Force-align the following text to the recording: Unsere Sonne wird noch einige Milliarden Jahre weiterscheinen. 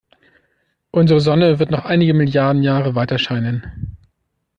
Unsere 0.89 1.19
Sonne 1.19 1.59
wird 1.59 1.69
noch 1.69 1.85
einige 1.85 2.15
Milliarden 2.15 2.63
Jahre 2.63 2.95
weiterscheinen. 2.95 3.97